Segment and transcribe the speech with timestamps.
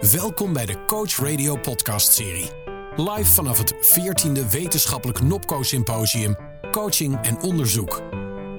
[0.00, 2.50] Welkom bij de Coach Radio podcast serie.
[2.96, 6.36] Live vanaf het 14e wetenschappelijk Nopco Symposium
[6.70, 8.02] Coaching en Onderzoek.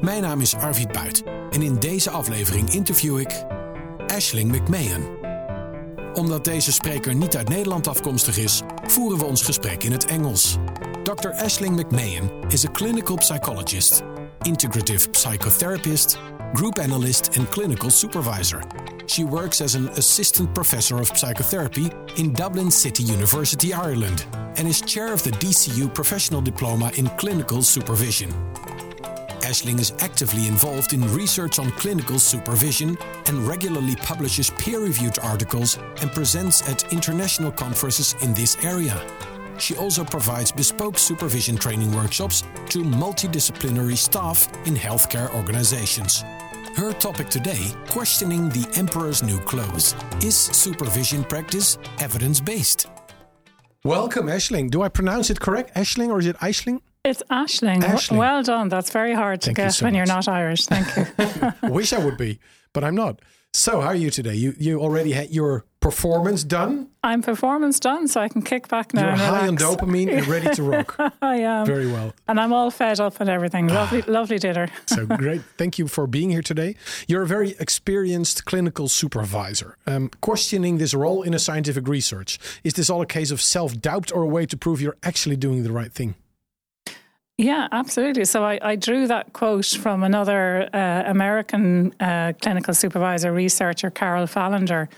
[0.02, 3.46] Mijn naam is Arvid Buit en in deze aflevering interview ik
[4.08, 5.18] Ashling McMahon.
[6.14, 10.58] Omdat deze spreker niet uit Nederland afkomstig is, voeren we ons gesprek in het Engels.
[11.04, 11.30] Dr.
[11.30, 14.02] Ashling McMahon is a clinical psychologist,
[14.42, 16.20] integrative psychotherapist,
[16.54, 18.89] group analyst and clinical supervisor.
[19.10, 24.82] She works as an assistant professor of psychotherapy in Dublin City University, Ireland, and is
[24.82, 28.30] chair of the DCU Professional Diploma in Clinical Supervision.
[29.41, 32.95] Aisling is actively involved in research on clinical supervision
[33.26, 39.04] and regularly publishes peer reviewed articles and presents at international conferences in this area.
[39.57, 46.23] She also provides bespoke supervision training workshops to multidisciplinary staff in healthcare organizations.
[46.80, 49.96] Her topic today questioning the emperor's new clothes.
[50.24, 52.88] Is supervision practice evidence based?
[53.84, 54.71] Welcome, Ashling.
[54.71, 55.76] Do I pronounce it correct?
[55.76, 56.80] Ashling or is it Aisling?
[57.04, 57.82] It's Ashling.
[57.82, 58.18] Ashling.
[58.18, 58.70] Well done.
[58.70, 60.68] That's very hard to Thank you so when you're not Irish.
[60.68, 61.05] Thank you.
[61.62, 62.40] I wish I would be,
[62.71, 63.20] but I'm not.
[63.52, 64.36] So, how are you today?
[64.36, 66.88] You you already had your performance done.
[67.03, 69.08] I'm performance done, so I can kick back now.
[69.08, 69.63] You're high on relax.
[69.63, 70.96] dopamine and ready to rock.
[71.22, 71.66] I am.
[71.66, 72.13] Very well.
[72.28, 73.68] and I'm all fed up and everything.
[73.68, 74.68] Lovely, lovely dinner.
[74.88, 75.41] So great.
[75.58, 76.75] Thank you for being here today.
[77.08, 79.78] You're a very experienced clinical supervisor.
[79.88, 82.40] Um, questioning this role in a scientific research.
[82.64, 85.38] Is this all a case of self doubt or a way to prove you're actually
[85.38, 86.16] doing the right thing?
[87.38, 88.25] Yeah, absolutely.
[88.25, 94.25] So I, I drew that quote from another uh, American uh, clinical supervisor researcher, Carol
[94.28, 94.90] Falender,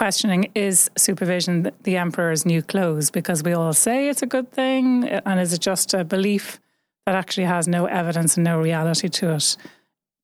[0.00, 3.10] questioning is supervision the emperor's new clothes?
[3.10, 6.58] Because we all say it's a good thing, eh, and is it just a belief
[7.04, 9.58] that actually has no evidence and no reality to it?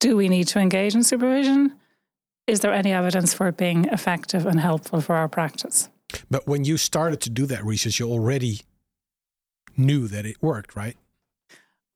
[0.01, 1.75] Do we need to engage in supervision?
[2.47, 5.91] Is there any evidence for it being effective and helpful for our practice?
[6.31, 8.63] But when you started to do that research, you already
[9.77, 10.97] knew that it worked, right?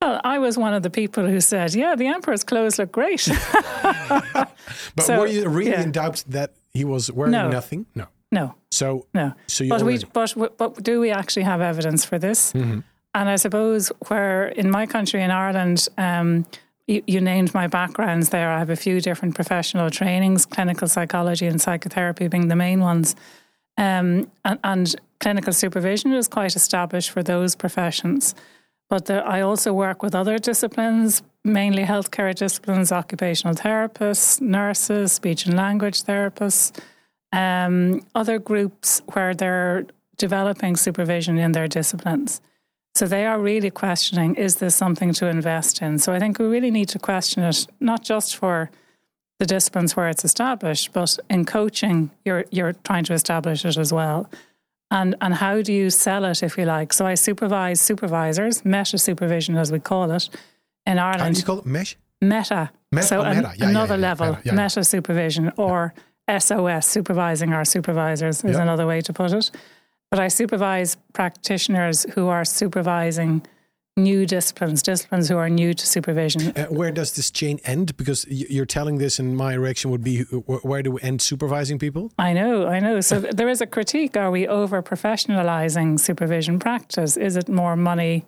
[0.03, 3.27] Well, I was one of the people who said, "Yeah, the emperor's clothes look great."
[4.97, 5.83] But So, were you really yeah.
[5.83, 7.51] in doubt that he was wearing No.
[7.51, 7.87] nothing?
[7.95, 8.07] No.
[8.33, 9.33] no, So, no.
[9.47, 12.53] so you but we, but but do we actually have evidence for this?
[12.53, 12.81] Mm-hmm.
[13.13, 16.47] And I suppose where in my country in Ireland, um,
[16.87, 18.51] you, you named my backgrounds there.
[18.51, 23.17] I have a few different professional trainings, clinical psychology and psychotherapy being the main ones,
[23.77, 28.35] um, and, and clinical supervision is quite established for those professions.
[28.89, 35.47] But there, I also work with other disciplines, mainly healthcare disciplines, occupational therapists, nurses, speech
[35.47, 36.79] and language therapists,
[37.33, 39.87] um, other groups where they're
[40.19, 42.41] developing supervision in their disciplines.
[42.95, 45.99] So they are really questioning is this something to invest in?
[45.99, 48.71] So I think we really need to question it, not just for
[49.39, 53.93] the disciplines where it's established, but in coaching, you're you're trying to establish it as
[53.93, 54.29] well.
[54.91, 56.93] And and how do you sell it, if you like?
[56.93, 60.29] So I supervise supervisors, meta supervision as we call it,
[60.87, 61.39] in how do Ireland.
[61.39, 61.67] you call it?
[61.67, 61.97] Mesh?
[62.21, 62.71] Meta.
[62.93, 63.53] Meta- so oh, meta.
[63.57, 65.95] Yeah, another yeah, level, Meta, meta, supervision, or
[66.29, 69.51] SOS, supervising our supervisors, is another way to put it.
[70.11, 73.43] But I supervise practitioners who are supervising
[73.97, 76.53] new disciplines, disciplines who are new to supervision.
[76.57, 77.97] Uh, where does this chain end?
[77.97, 82.13] Because you're telling this, and my reaction would be, where do we end supervising people?
[82.19, 83.01] I know, I know.
[83.01, 84.17] So there is a critique.
[84.17, 87.17] Are we over professionalizing supervision practice?
[87.17, 88.25] Is it more money?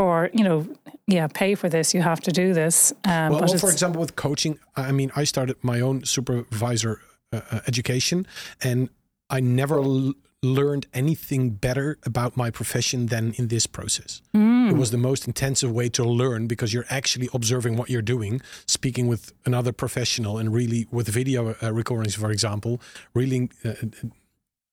[0.00, 0.66] Or, you know,
[1.06, 2.92] yeah, pay for this, you have to do this.
[3.04, 7.00] Um, Well, but well, for example, with coaching, I mean, I started my own supervisor
[7.32, 8.26] uh, uh, education,
[8.62, 8.88] and
[9.28, 14.22] I never l- learned anything better about my profession than in this process.
[14.32, 14.70] Hmm.
[14.70, 18.40] It was the most intensive way to learn because you're actually observing what you're doing,
[18.66, 22.80] speaking with another professional, and really with video uh, recordings, for example,
[23.12, 23.74] really, uh,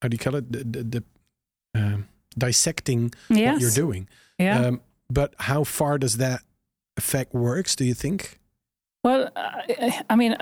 [0.02, 0.52] how do you call it?
[0.54, 1.04] The, the, the,
[2.38, 4.08] dissecting what you're doing.
[4.40, 4.68] yeah.
[4.68, 6.41] Um, but how far does that
[6.97, 7.75] effect works?
[7.75, 8.40] Do you think?
[9.03, 10.35] Well, I, I mean,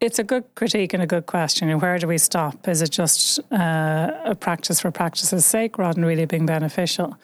[0.00, 1.68] it's a good critique and a good question.
[1.68, 2.68] And where do we stop?
[2.68, 7.16] Is it just uh, a practice for practice's sake rather than really being beneficial?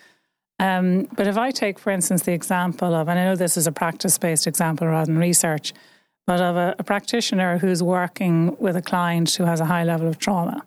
[0.60, 3.66] Um, but if I take, for instance, the example of, and I know this is
[3.66, 5.72] a practice based example rather than research,
[6.26, 10.08] but of a, a practitioner who's working with a client who has a high level
[10.08, 10.62] of trauma.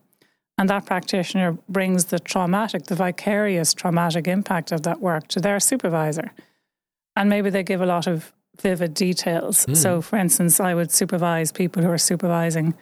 [0.58, 5.60] And that practitioner brings the traumatic, the vicarious traumatic impact of that work to their
[5.60, 6.32] supervisor.
[7.16, 9.66] And maybe they give a lot of vivid details.
[9.66, 9.74] Hmm.
[9.74, 12.76] So, for instance, I would supervise people who are supervising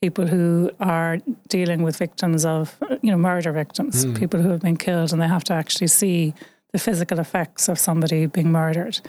[0.00, 1.18] people who are
[1.48, 4.14] dealing with victims of, you know, murder victims, hmm.
[4.14, 6.34] people who have been killed and they have to actually see
[6.72, 9.00] the physical effects of somebody being murdered.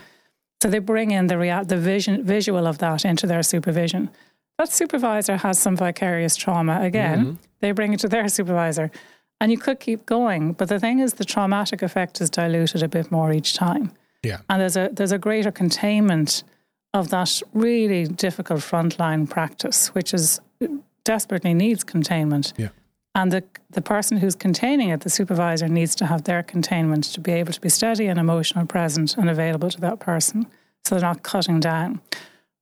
[0.62, 4.10] So they bring in the rea- the vision visual of that into their supervision.
[4.58, 7.34] That supervisor has some vicarious trauma again, mm-hmm.
[7.60, 8.90] they bring it to their supervisor.
[9.40, 10.52] And you could keep going.
[10.52, 13.92] But the thing is, the traumatic effect is diluted a bit more each time.
[14.24, 14.38] Yeah.
[14.50, 16.42] And there's a, there's a greater containment
[16.92, 20.40] of that really difficult frontline practice, which is
[21.04, 22.52] desperately needs containment.
[22.56, 22.70] Yeah.
[23.14, 27.20] And the, the person who's containing it, the supervisor, needs to have their containment to
[27.20, 30.46] be able to be steady and emotional, present, and available to that person.
[30.84, 32.00] So they're not cutting down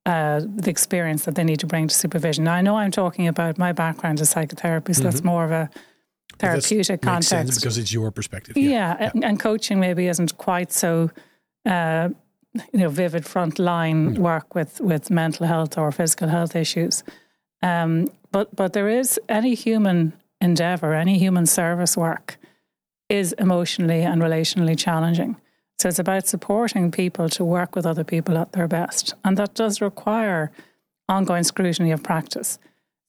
[0.06, 2.44] uh, the experience that they need to bring to supervision.
[2.44, 5.11] Now, I know I'm talking about my background as psychotherapy, so mm-hmm.
[5.11, 5.69] that's more of a
[6.38, 7.61] therapeutic context.
[7.61, 8.56] Because it's your perspective.
[8.56, 9.11] Yeah, yeah, yeah.
[9.12, 11.11] And, and, coaching maybe isn't quite so.
[11.64, 12.11] Uh,
[12.73, 14.19] you know, vivid frontline mm.
[14.19, 17.05] work with, with mental health or physical health issues.
[17.62, 22.38] Um, but but there is any human endeavor, any human service work
[23.08, 25.37] is emotionally and relationally challenging.
[25.78, 29.14] So it's about supporting people to work with other people at their best.
[29.25, 30.50] And that does require
[31.08, 32.58] ongoing scrutiny of practice.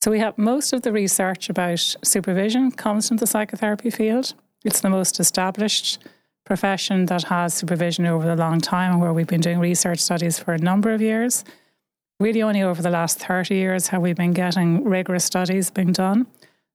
[0.00, 4.34] So we have most of the research about supervision comes from the psychotherapy field.
[4.64, 5.98] It's the most established
[6.44, 10.38] profession that has supervision over a long time and where we've been doing research studies
[10.38, 11.44] for a number of years.
[12.20, 16.26] Really only over the last 30 years have we been getting rigorous studies being done.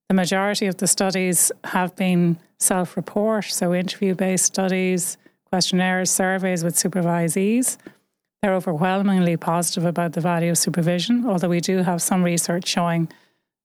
[0.08, 5.16] The majority of the studies have been self report, so interview based studies,
[5.54, 7.76] questionnaires, surveys with supervisees.
[8.42, 13.08] They're overwhelmingly positive about the value of supervision, although we do have some research showing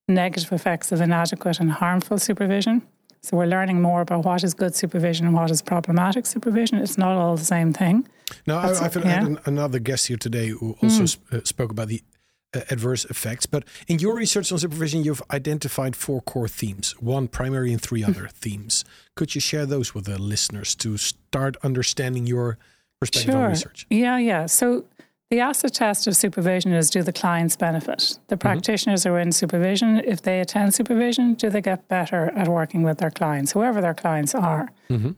[0.08, 2.84] negative effects of inadequate and harmful supervision.
[3.22, 6.78] So we're learning more about what is good supervision and what is problematic supervision.
[6.78, 8.08] It's not all the same thing.
[8.46, 9.24] Now, I, have yeah.
[9.24, 11.10] had another guest here today who also mm.
[11.10, 12.04] sp- uh, spoke about the
[12.54, 13.46] uh, adverse effects.
[13.46, 18.04] But in your research on supervision, you've identified four core themes, one primary and three
[18.04, 18.86] other themes.
[19.16, 22.58] Could you share those with the listeners to start understanding your
[23.00, 23.44] perspective sure.
[23.44, 23.86] on research?
[23.90, 24.46] Yeah, yeah.
[24.48, 24.86] So
[25.30, 28.18] the acid test of supervision is do the clients benefit?
[28.28, 28.40] The mm-hmm.
[28.40, 29.14] practitioners mm-hmm.
[29.14, 29.98] are in supervision.
[29.98, 33.94] If they attend supervision, do they get better at working with their clients, whoever their
[33.94, 34.72] clients are?
[34.90, 35.12] Mm-hmm.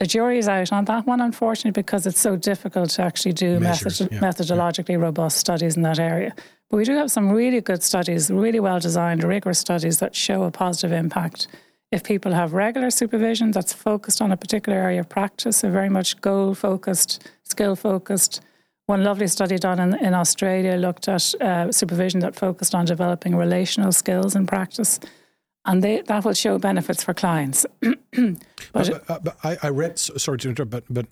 [0.00, 3.58] The jury is out on that one, unfortunately, because it's so difficult to actually do
[3.58, 4.96] Measures, method- yeah, methodologically yeah.
[4.96, 6.34] robust studies in that area.
[6.70, 10.42] But we do have some really good studies, really well designed, rigorous studies that show
[10.44, 11.48] a positive impact.
[11.90, 15.88] If people have regular supervision that's focused on a particular area of practice, a very
[15.88, 18.42] much goal focused, skill focused.
[18.84, 23.34] One lovely study done in, in Australia looked at uh, supervision that focused on developing
[23.34, 25.00] relational skills in practice
[25.68, 27.66] and they, that will show benefits for clients.
[27.80, 28.36] but,
[28.72, 31.06] but, uh, but I, I, read, sorry to interrupt, but, but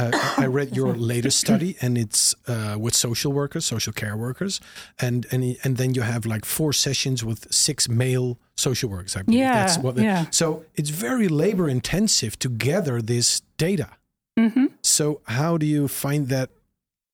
[0.00, 4.60] uh, I read your latest study, and it's uh, with social workers, social care workers,
[4.98, 9.16] and and and then you have like four sessions with six male social workers.
[9.16, 9.96] I believe yeah, that's what.
[9.96, 10.26] The, yeah.
[10.30, 13.90] So it's very labor intensive to gather this data.
[14.38, 14.66] Mm-hmm.
[14.82, 16.50] So how do you find that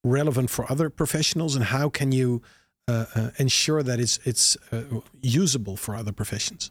[0.04, 2.42] relevant for other professionals, and how can you
[2.88, 4.82] uh, uh ensure that it's it's uh,
[5.22, 6.70] usable for other professions?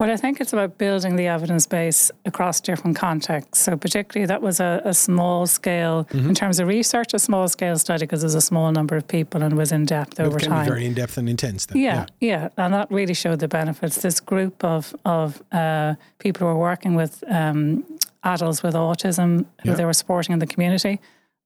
[0.00, 3.64] Well, I think it's about building the evidence base across different contexts.
[3.64, 6.28] So, particularly, that was a, a small scale, mm-hmm.
[6.28, 9.42] in terms of research, a small scale study because there's a small number of people
[9.42, 10.66] and was in depth over it can time.
[10.66, 11.66] Be very in depth and intense.
[11.66, 11.82] Then.
[11.82, 14.00] Yeah, yeah, yeah, and that really showed the benefits.
[14.00, 17.84] This group of of uh, people who were working with um,
[18.22, 19.74] adults with autism, who yeah.
[19.74, 21.00] they were supporting in the community,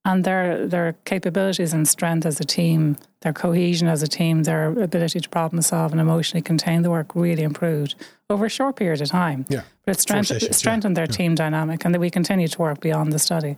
[0.05, 4.67] and their their capabilities and strength as a team, their cohesion as a team, their
[4.79, 7.95] ability to problem solve and emotionally contain the work really improved
[8.33, 9.45] over a short period of time.
[9.49, 11.05] Yeah, but it strengthened, sessions, strengthened yeah.
[11.05, 11.17] their yeah.
[11.17, 13.55] team dynamic, and that we continue to work beyond the study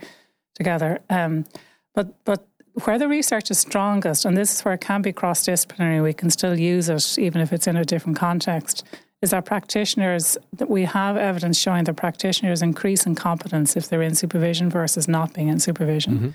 [0.53, 0.99] together.
[1.09, 1.45] Um,
[1.93, 2.47] but but
[2.83, 6.13] where the research is strongest, and this is where it can be cross disciplinary, we
[6.13, 8.83] can still use it even if it's in a different context
[9.21, 14.01] is our practitioners that we have evidence showing that practitioners increase in competence if they're
[14.01, 16.13] in supervision versus not being in supervision.
[16.13, 16.29] Mm-hmm.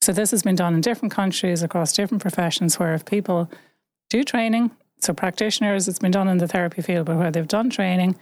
[0.00, 3.50] So this has been done in different countries across different professions where if people
[4.08, 7.70] do training, so practitioners, it's been done in the therapy field, but where they've done
[7.70, 8.16] training,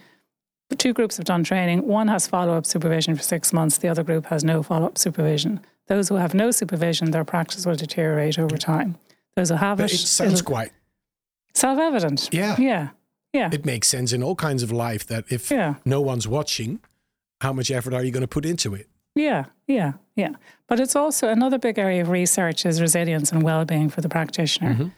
[0.76, 1.87] two groups have done training.
[1.87, 4.99] One has follow up supervision for six months, the other group has no follow up
[4.99, 5.61] supervision.
[5.87, 8.97] Those who have no supervision, their practice will deteriorate over time.
[9.37, 10.73] Those who have but it, it sounds quite
[11.54, 12.28] self evident.
[12.32, 12.56] Yeah.
[12.58, 12.88] Yeah.
[13.32, 13.50] Yeah.
[13.52, 15.75] It makes sense in all kinds of life that if yeah.
[15.85, 16.80] no one's watching,
[17.40, 18.88] how much effort are you going to put into it?
[19.14, 20.30] Yeah, yeah, yeah.
[20.68, 24.75] But it's also another big area of research is resilience and well-being for the practitioner.
[24.75, 24.88] Mm-hmm.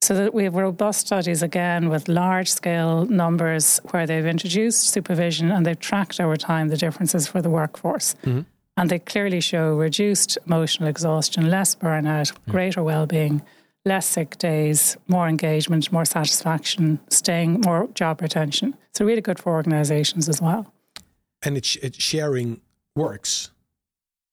[0.00, 5.50] So that we have robust studies again with large scale numbers where they've introduced supervision
[5.50, 8.14] and they've tracked over time the differences for the workforce.
[8.24, 8.42] Mm-hmm.
[8.76, 12.50] And they clearly show reduced emotional exhaustion, less burnout, mm-hmm.
[12.52, 13.42] greater well-being
[13.84, 18.76] less sick days, more engagement, more satisfaction, staying, more job retention.
[18.94, 20.72] So really good for organizations as well.
[21.42, 22.60] And it's, it's sharing
[22.94, 23.50] works,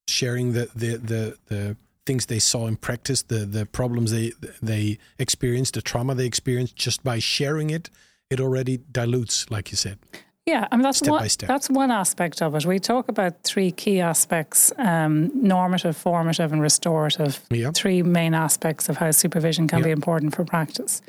[0.07, 4.31] sharing the, the, the, the things they saw in practice, the, the problems they,
[4.61, 7.89] they experienced, the trauma they experienced just by sharing it
[8.29, 9.99] it already dilutes, like you said.
[10.47, 12.65] Yeah, I mean that's one, that's one aspect of it.
[12.65, 17.39] We talk about three key aspects: um, normative, formative, and restorative.
[17.49, 17.71] Yeah.
[17.71, 19.85] Three main aspects of how supervision can Yeah.
[19.85, 21.01] be important for practice.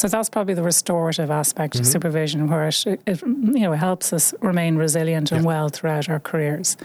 [0.00, 1.82] So that's probably the restorative aspect Mm-hmm.
[1.82, 5.46] of supervision, where it, it you know helps us remain resilient and Yeah.
[5.46, 6.76] well throughout our careers.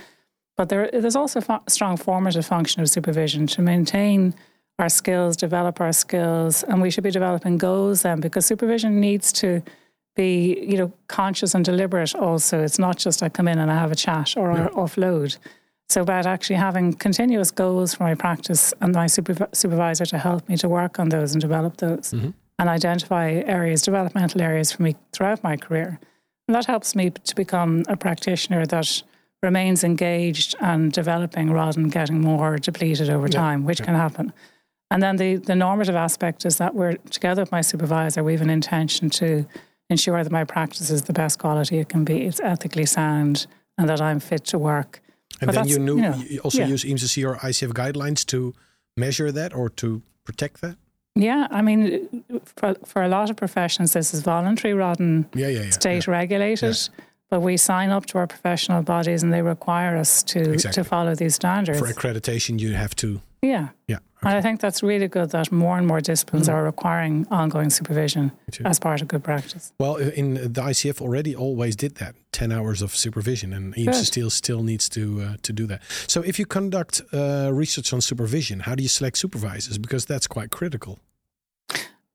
[0.60, 4.34] But there, there's also a strong formative function of supervision to maintain
[4.78, 9.32] our skills, develop our skills, and we should be developing goals then because supervision needs
[9.32, 9.64] to
[10.18, 12.62] be, you know, conscious and deliberate also.
[12.62, 15.38] It's not just I come in and I have a chat or I offload.
[15.88, 20.50] So about actually having continuous goals for my practice and my superv- supervisor to help
[20.50, 22.32] me to work on those and develop those mm-hmm.
[22.60, 26.02] and identify areas, developmental areas for me throughout my career.
[26.50, 29.04] And that helps me to become a practitioner that
[29.42, 34.34] remains engaged and developing rather than getting more depleted over time, which can happen.
[34.92, 38.42] And then the, the normative aspect is that we're together with my supervisor, we have
[38.42, 39.46] an intention to
[39.90, 42.26] ensure that my practice is the best quality it can be.
[42.26, 45.02] It's ethically sound and that I'm fit to work.
[45.42, 46.68] And But then you, knew, you know, you also yeah.
[46.68, 48.54] use EMCC or ICF guidelines to
[48.98, 50.76] measure that or to protect that?
[51.16, 52.24] Yeah, I mean,
[52.58, 55.70] for, for a lot of professions, this is voluntary rather than Yeah, yeah, yeah.
[55.72, 56.78] state regulated.
[57.30, 60.84] But we sign up to our professional bodies and they require us to, Exactly.
[60.84, 61.80] to follow these standards.
[61.80, 63.22] For accreditation, you have to.
[63.42, 63.70] Yeah.
[63.88, 64.00] Yeah.
[64.22, 68.32] And I think that's really good that more and more disciplines are requiring ongoing supervision
[68.66, 69.72] as part of good practice.
[69.80, 72.16] Well, in the ICF already always did that.
[72.34, 75.82] Ten hours of supervision, and EMCC still still needs to uh, to do that.
[76.08, 79.78] So, if you conduct uh, research on supervision, how do you select supervisors?
[79.78, 81.00] Because that's quite critical.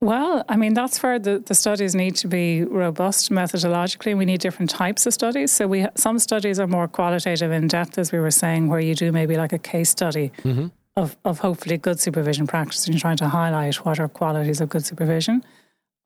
[0.01, 4.17] Well, I mean, that's where the, the studies need to be robust methodologically.
[4.17, 5.51] We need different types of studies.
[5.51, 8.95] So we some studies are more qualitative in depth, as we were saying, where you
[8.95, 10.67] do maybe like a case study mm-hmm.
[10.97, 14.69] of, of hopefully good supervision practice and you're trying to highlight what are qualities of
[14.69, 15.43] good supervision.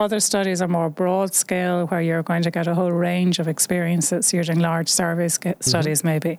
[0.01, 3.49] Other studies are more broad scale, where you're going to get a whole range of
[3.49, 4.27] experiences.
[4.27, 5.69] So you're doing large survey sca- mm-hmm.
[5.69, 6.39] studies, maybe.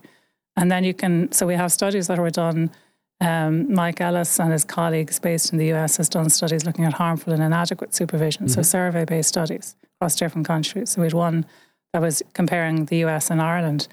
[0.55, 2.71] And then you can, so we have studies that were done.
[3.21, 6.93] Um, Mike Ellis and his colleagues based in the US has done studies looking at
[6.93, 10.91] harmful and inadequate supervision, so survey based studies across different countries.
[10.91, 11.45] So we had one
[11.91, 13.87] that was comparing the US and Ireland.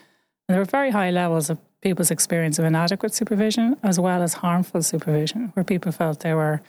[0.48, 4.34] And there were very high levels of people's experience of inadequate supervision as well as
[4.34, 6.60] harmful supervision, where people felt they were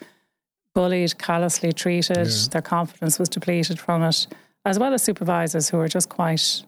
[0.74, 4.28] bullied, callously treated, their confidence was depleted from it,
[4.66, 6.64] as well as supervisors who were just quite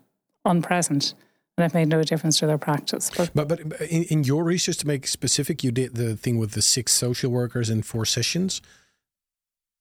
[0.46, 1.13] unpresent
[1.60, 3.12] and it made no difference to their practice.
[3.16, 6.51] But But but in, in your research, to make specific, you did the thing with
[6.51, 8.62] the six social workers in four sessions.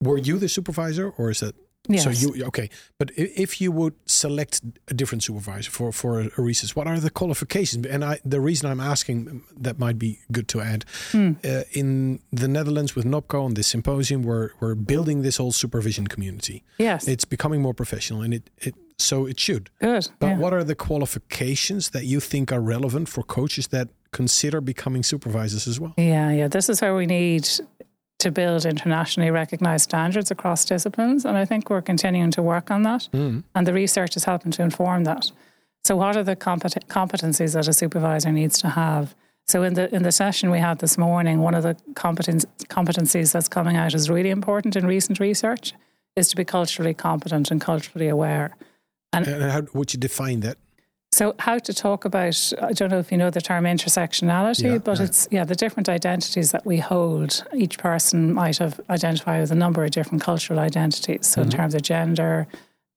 [0.01, 1.55] Were you the supervisor, or is that
[1.89, 2.05] yes.
[2.05, 2.11] so?
[2.11, 2.71] You okay?
[2.99, 7.11] But if you would select a different supervisor for for a research, what are the
[7.11, 7.87] qualifications?
[7.87, 10.85] And I, the reason I'm asking that might be good to add.
[11.11, 11.33] Hmm.
[11.45, 16.07] Uh, in the Netherlands with NOBCO and this symposium, we're we're building this whole supervision
[16.07, 16.63] community.
[16.79, 19.71] yes, It's becoming more professional, and it it so it should.
[19.81, 20.09] good.
[20.19, 20.39] But yeah.
[20.39, 25.67] what are the qualifications that you think are relevant for coaches that consider becoming supervisors
[25.67, 25.95] as well?
[25.97, 26.49] Yeah, yeah.
[26.49, 27.49] This is where we need
[28.19, 31.25] to build internationally recognized standards across disciplines.
[31.25, 33.09] And I think we're continuing to work on that.
[33.13, 33.45] Mm.
[33.55, 35.31] And the research is helping to inform that.
[35.85, 39.15] So, what are the compet- competencies that a supervisor needs to have?
[39.47, 43.33] So, in the in the session we had this morning, one of the competence, competencies
[43.33, 45.73] that's coming out is really important in recent research
[46.17, 48.55] is to be culturally competent and culturally aware.
[49.13, 50.59] And how would you define that?
[51.11, 54.79] So, how to talk about, I don't know if you know the term intersectionality, Yeah,
[54.79, 55.05] but yeah.
[55.07, 57.45] it's, yeah, the different identities that we hold.
[57.55, 61.27] Each person might have identified with a number of different cultural identities.
[61.27, 61.51] So, Mm-hmm.
[61.51, 62.47] in terms of gender,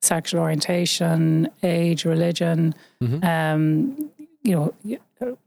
[0.02, 3.24] sexual orientation, age, religion, Mm-hmm.
[3.26, 4.12] um,
[4.44, 5.38] you know,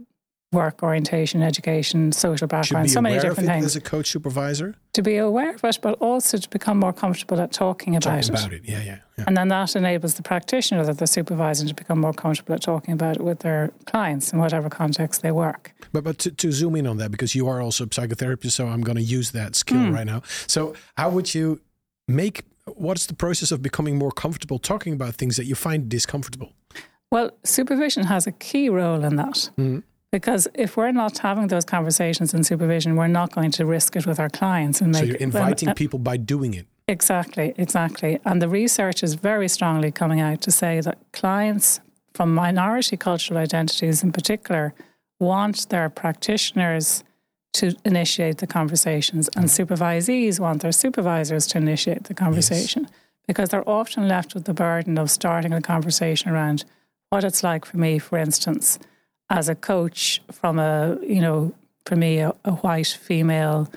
[0.54, 3.64] work orientation, education, social background, so many different things.
[3.66, 4.74] as a coach supervisor.
[4.92, 8.34] to be aware of it, but also to become more comfortable at talking about Talking
[8.34, 8.40] it.
[8.40, 9.24] about it, yeah, yeah, yeah.
[9.26, 12.94] And then that enables the practitioner that they're supervising to become more comfortable at talking
[12.94, 15.72] about it with their clients in whatever context they work.
[15.92, 18.66] But but to, to zoom in on that because you are also a psychotherapist, so
[18.68, 19.94] I'm going to use that skill Hmm.
[19.94, 20.22] right now.
[20.46, 21.60] So how would you
[22.08, 22.44] make?
[22.66, 26.52] What's the process of becoming more comfortable talking about things that you find discomfortable?
[27.10, 29.50] Well, supervision has a key role in that.
[29.58, 29.78] Mm-hmm.
[30.14, 34.06] Because if we're not having those conversations in supervision, we're not going to risk it
[34.06, 36.68] with our clients and make So you're inviting and- people by doing it.
[36.86, 38.20] Exactly, exactly.
[38.24, 41.80] And the research is very strongly coming out to say that clients
[42.12, 44.72] from minority cultural identities in particular
[45.18, 47.02] want their practitioners
[47.54, 49.66] to initiate the conversations and mm.
[49.66, 52.86] supervisees want their supervisors to initiate the conversation
[53.26, 56.64] because they're often left with the burden of starting a conversation around
[57.10, 58.78] what it's like for me, for instance,
[59.30, 61.52] as a coach from a, you know,
[61.86, 63.70] for me, a, a white female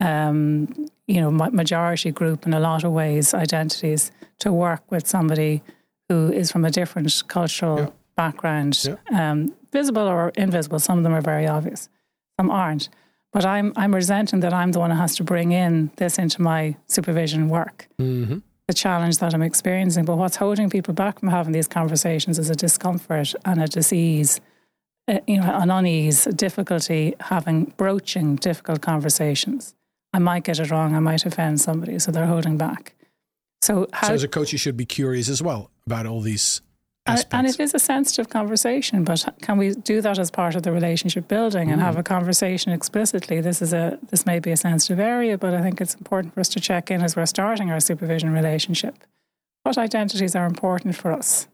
[0.00, 4.10] um, you know, majority group in a lot of ways, identities,
[4.40, 5.62] to work with somebody
[6.08, 7.90] who is from a different cultural yeah.
[8.16, 9.30] background, yeah.
[9.30, 10.78] Um, visible or invisible.
[10.78, 11.88] Some of them are very obvious,
[12.38, 12.88] some aren't.
[13.32, 16.42] But I'm I'm resenting that I'm the one who has to bring in this into
[16.42, 17.88] my supervision work.
[17.98, 18.38] Mm-hmm.
[18.68, 22.50] The challenge that I'm experiencing, but what's holding people back from having these conversations is
[22.50, 24.40] a discomfort and a disease,
[25.08, 29.74] uh, you know, an unease, difficulty having broaching difficult conversations.
[30.12, 32.94] I might get it wrong, I might offend somebody, so they're holding back.
[33.62, 36.60] So, how, so as a coach, you should be curious as well about all these
[37.06, 37.34] aspects.
[37.34, 40.72] And it is a sensitive conversation, but can we do that as part of the
[40.72, 41.84] relationship building and mm.
[41.84, 43.40] have a conversation explicitly?
[43.40, 46.40] This is a this may be a sensitive area, but I think it's important for
[46.40, 48.96] us to check in as we're starting our supervision relationship.
[49.62, 51.48] What identities are important for us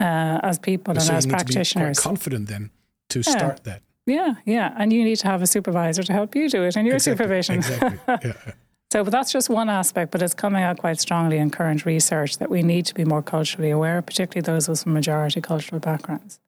[0.00, 2.00] uh, as people so and as practitioners?
[2.00, 2.70] confident then
[3.10, 3.30] to yeah.
[3.30, 3.82] start that.
[4.06, 4.74] Yeah, yeah.
[4.78, 7.24] And you need to have a supervisor to help you do it in your exactly,
[7.24, 7.56] supervision.
[7.56, 7.98] Exactly.
[8.24, 8.52] Yeah.
[8.92, 12.38] so, but that's just one aspect, but it's coming out quite strongly in current research
[12.38, 16.38] that we need to be more culturally aware, particularly those with majority cultural backgrounds.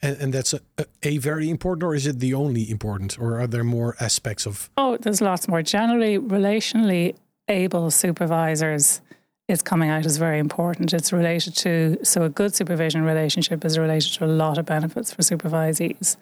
[0.00, 0.60] And, and that's a,
[1.02, 4.70] a, very important, or is it the only important, or are there more aspects of?
[4.76, 5.62] Oh, there's lots more.
[5.62, 7.16] Generally, relationally
[7.48, 9.00] able supervisors
[9.48, 10.92] is coming out as very important.
[10.92, 15.12] It's related to, so a good supervision relationship is related to a lot of benefits
[15.12, 16.16] for supervisees.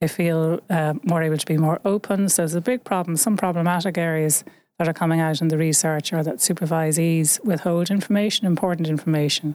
[0.00, 2.28] They feel uh, more able to be more open.
[2.28, 3.16] So there's a big problem.
[3.16, 4.44] Some problematic areas
[4.78, 9.54] that are coming out in the research are that supervisees withhold information, important information,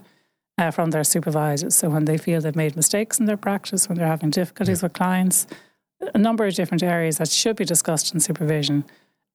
[0.58, 1.76] uh, from their supervisors.
[1.76, 4.86] So when they feel they've made mistakes in their practice, when they're having difficulties yeah.
[4.86, 5.46] with clients,
[6.14, 8.86] a number of different areas that should be discussed in supervision,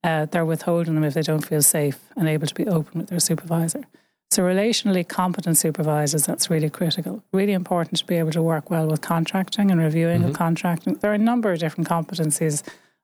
[0.05, 3.09] uh, they're withholding them if they don't feel safe and able to be open with
[3.09, 3.83] their supervisor.
[4.31, 7.23] So, relationally competent supervisors, that's really critical.
[7.31, 10.31] Really important to be able to work well with contracting and reviewing mm-hmm.
[10.31, 10.95] of contracting.
[10.95, 12.63] There are a number of different competencies.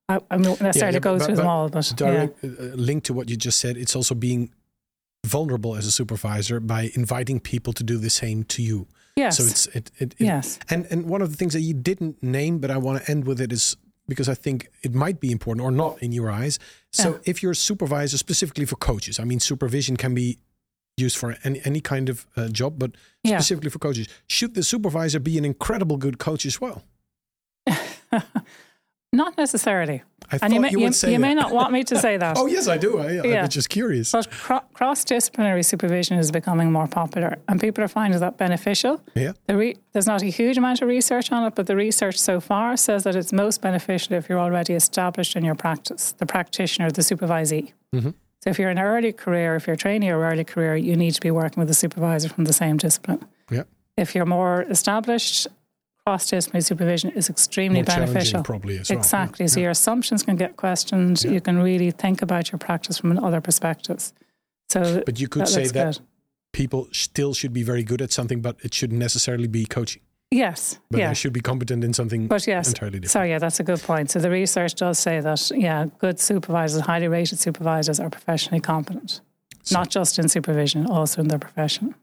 [0.10, 1.94] I, I won't necessarily yeah, yeah, go but, through but them all, but.
[1.96, 2.50] Direct, yeah.
[2.50, 4.52] Uh, link to what you just said, it's also being
[5.26, 8.88] vulnerable as a supervisor by inviting people to do the same to you.
[9.16, 9.38] Yes.
[9.38, 10.60] So it's it, it, it yes.
[10.70, 13.26] And and one of the things that you didn't name, but I want to end
[13.26, 16.60] with it is because I think it might be important or not in your eyes.
[16.92, 17.18] So yeah.
[17.26, 20.40] if you're a supervisor specifically for coaches, I mean supervision can be
[20.98, 22.92] used for any, any kind of uh, job, but
[23.24, 23.38] yeah.
[23.38, 24.08] specifically for coaches.
[24.28, 26.84] Should the supervisor be an incredible good coach as well?
[29.14, 30.04] Not necessarily.
[30.32, 32.38] I and you, may, you, you, you may not want me to say that.
[32.40, 33.00] oh, yes, I do.
[33.00, 33.44] I, yeah.
[33.44, 34.14] I'm just curious.
[34.14, 39.04] But cro- cross disciplinary supervision is becoming more popular, and people are finding that beneficial.
[39.14, 39.34] Yeah.
[39.48, 42.40] The re- there's not a huge amount of research on it, but the research so
[42.40, 46.90] far says that it's most beneficial if you're already established in your practice, the practitioner,
[46.92, 47.74] the supervisee.
[47.94, 48.12] Mm-hmm.
[48.44, 51.12] So if you're in an early career, if you're training or early career, you need
[51.12, 53.26] to be working with a supervisor from the same discipline.
[53.52, 53.64] Yeah.
[53.98, 55.48] If you're more established,
[56.06, 58.44] cross-disciplinary supervision is extremely more beneficial.
[58.44, 59.44] Probably as exactly.
[59.44, 59.50] Well.
[59.50, 59.64] So yeah.
[59.64, 61.24] your assumptions can get questioned.
[61.24, 61.32] Yeah.
[61.32, 64.14] You can really think about your practice from other perspectives.
[64.70, 66.06] So, but you could that say that good.
[66.54, 70.02] people still should be very good at something, but it shouldn't necessarily be coaching.
[70.32, 70.80] Yes.
[70.90, 71.10] But yeah.
[71.10, 73.12] they should be competent in something but yes, entirely different.
[73.12, 74.12] So, yeah, that's a good point.
[74.12, 79.20] So, the research does say that, yeah, good supervisors, highly rated supervisors are professionally competent,
[79.62, 81.96] so, not just in supervision, also in their profession.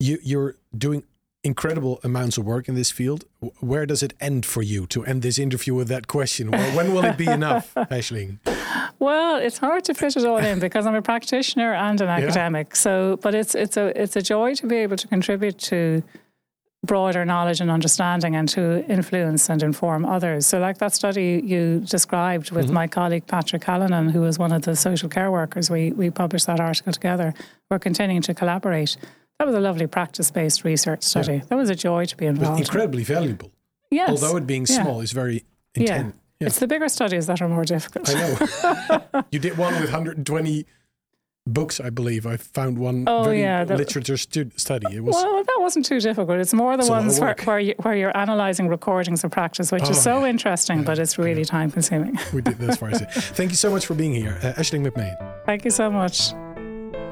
[0.00, 1.04] You, you're doing
[1.46, 3.24] incredible amounts of work in this field.
[3.60, 6.50] Where does it end for you to end this interview with that question?
[6.50, 8.38] Well, when will it be enough, Aisling?
[8.98, 12.68] Well, it's hard to fit it all in because I'm a practitioner and an academic.
[12.70, 12.74] Yeah.
[12.74, 16.02] So, but it's it's a it's a joy to be able to contribute to
[16.86, 20.46] broader knowledge and understanding and to influence and inform others.
[20.46, 22.74] So, like that study you described with mm-hmm.
[22.74, 26.46] my colleague Patrick Hallinan, who was one of the social care workers, we, we published
[26.46, 27.34] that article together.
[27.70, 28.96] We're continuing to collaborate.
[29.38, 31.34] That was a lovely practice based research study.
[31.34, 31.44] Yeah.
[31.48, 32.60] That was a joy to be involved.
[32.60, 33.52] incredibly valuable.
[33.90, 34.10] Yes.
[34.10, 35.02] Although it being small yeah.
[35.02, 35.44] is very
[35.74, 36.14] intense.
[36.14, 36.40] Yeah.
[36.40, 36.46] yeah.
[36.46, 38.08] It's the bigger studies that are more difficult.
[38.08, 39.24] I know.
[39.30, 40.66] you did one with 120
[41.46, 42.26] books, I believe.
[42.26, 44.96] I found one oh, very yeah, that, literature stu- study.
[44.96, 46.38] It was well, that wasn't too difficult.
[46.38, 49.90] It's more the ones where, where, you, where you're analysing recordings of practice, which oh,
[49.90, 50.30] is so yeah.
[50.30, 52.18] interesting, yeah, but it's really time consuming.
[52.32, 52.90] we did that's far.
[52.94, 55.16] Thank you so much for being here, uh, Aisling McMahon.
[55.46, 56.32] Thank you so much.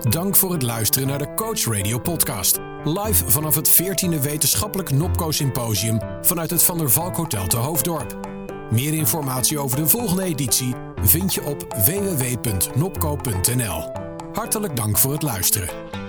[0.09, 2.59] Dank voor het luisteren naar de Coach Radio podcast.
[2.85, 8.19] Live vanaf het 14e wetenschappelijk Nopco Symposium vanuit het Van der Valk Hotel te Hoofddorp.
[8.71, 13.13] Meer informatie over de volgende editie vind je op www.nopco.nl.
[14.33, 16.04] Hartelijk dank voor het luisteren.